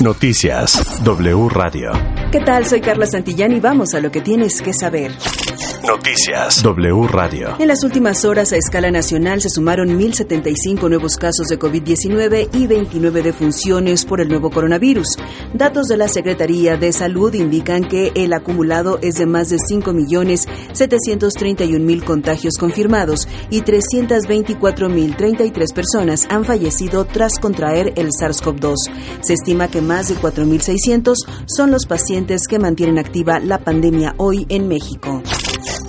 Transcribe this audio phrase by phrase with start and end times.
[0.00, 1.90] Noticias W Radio.
[2.30, 2.66] ¿Qué tal?
[2.66, 5.12] Soy Carla Santillán y vamos a lo que tienes que saber.
[5.86, 7.56] Noticias W Radio.
[7.58, 12.66] En las últimas horas a escala nacional se sumaron 1.075 nuevos casos de COVID-19 y
[12.66, 15.16] 29 defunciones por el nuevo coronavirus.
[15.54, 22.04] Datos de la Secretaría de Salud indican que el acumulado es de más de 5.731.000
[22.04, 28.74] contagios confirmados y 324.033 personas han fallecido tras contraer el SARS-CoV-2.
[29.22, 31.14] Se estima que más de 4.600
[31.46, 35.22] son los pacientes que mantienen activa la pandemia hoy en México.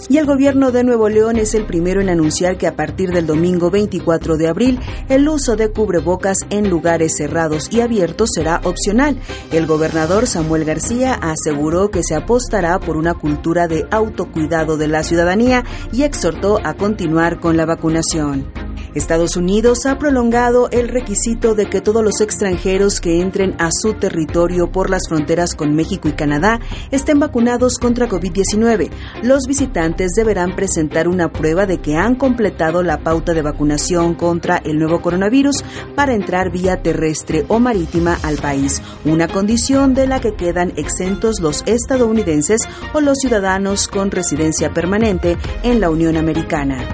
[0.09, 3.27] Y el gobierno de Nuevo León es el primero en anunciar que a partir del
[3.27, 9.19] domingo 24 de abril el uso de cubrebocas en lugares cerrados y abiertos será opcional.
[9.51, 15.03] El gobernador Samuel García aseguró que se apostará por una cultura de autocuidado de la
[15.03, 15.63] ciudadanía
[15.93, 18.58] y exhortó a continuar con la vacunación.
[18.99, 23.93] Estados Unidos ha prolongado el requisito de que todos los extranjeros que entren a su
[23.93, 26.59] territorio por las fronteras con México y Canadá
[26.91, 28.89] estén vacunados contra COVID-19.
[29.23, 34.57] Los visitantes deberán presentar una prueba de que han completado la pauta de vacunación contra
[34.57, 35.63] el nuevo coronavirus
[35.95, 41.39] para entrar vía terrestre o marítima al país, una condición de la que quedan exentos
[41.39, 42.61] los estadounidenses
[42.93, 46.85] o los ciudadanos con residencia permanente en la Unión Americana.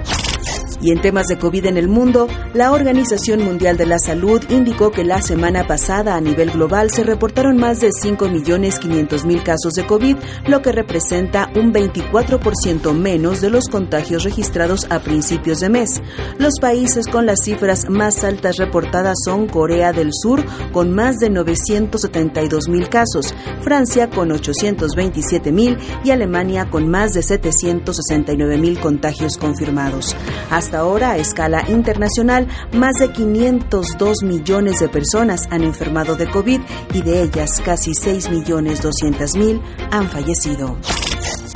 [0.86, 4.92] Y en temas de COVID en el mundo, la Organización Mundial de la Salud indicó
[4.92, 10.16] que la semana pasada a nivel global se reportaron más de 5.500.000 casos de COVID,
[10.46, 16.00] lo que representa un 24% menos de los contagios registrados a principios de mes.
[16.38, 21.32] Los países con las cifras más altas reportadas son Corea del Sur con más de
[21.32, 30.14] 972.000 casos, Francia con 827.000 y Alemania con más de 769.000 contagios confirmados.
[30.48, 36.60] Hasta ahora, a escala internacional, más de 502 millones de personas han enfermado de COVID
[36.94, 39.60] y de ellas casi 6 millones 200 mil
[39.90, 40.76] han fallecido.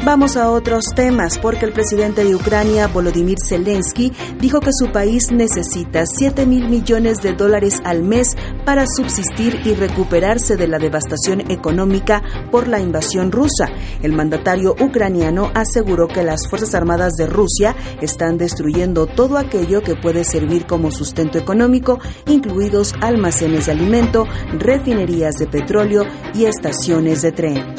[0.03, 5.31] Vamos a otros temas porque el presidente de Ucrania, Volodymyr Zelensky, dijo que su país
[5.31, 8.35] necesita 7 mil millones de dólares al mes
[8.65, 13.67] para subsistir y recuperarse de la devastación económica por la invasión rusa.
[14.03, 19.97] El mandatario ucraniano aseguró que las Fuerzas Armadas de Rusia están destruyendo todo aquello que
[19.97, 24.25] puede servir como sustento económico, incluidos almacenes de alimento,
[24.59, 27.75] refinerías de petróleo y estaciones de tren.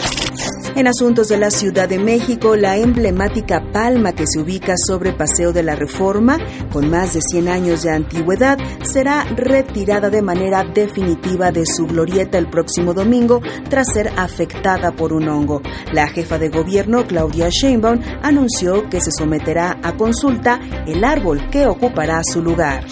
[0.74, 5.52] En asuntos de la Ciudad de México, la emblemática palma que se ubica sobre Paseo
[5.52, 6.38] de la Reforma,
[6.72, 12.38] con más de 100 años de antigüedad, será retirada de manera definitiva de su glorieta
[12.38, 15.62] el próximo domingo tras ser afectada por un hongo.
[15.92, 21.68] La jefa de gobierno, Claudia Sheinbaum, anunció que se someterá a consulta el árbol que
[21.68, 22.86] ocupará su lugar.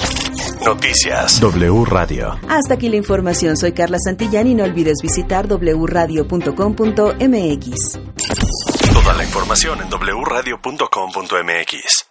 [0.66, 2.38] Noticias W Radio.
[2.50, 3.58] Hasta aquí la información.
[3.58, 8.00] Soy Carla Santillán y no olvides visitar wradio.com.mx.
[8.94, 12.09] Toda la información en wradio.com.mx.